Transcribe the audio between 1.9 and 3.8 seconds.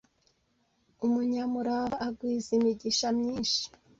agwiza imigisha myinshi